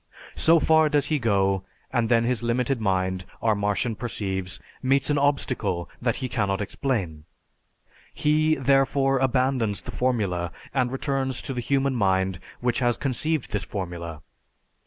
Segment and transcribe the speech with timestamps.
[0.33, 1.63] So far does he go,
[1.93, 7.25] and then his limited mind, our Martian perceives, meets an obstacle that he cannot explain.
[8.11, 13.63] He, therefore, abandons the formula and returns to the human mind which has conceived this
[13.63, 14.23] formula.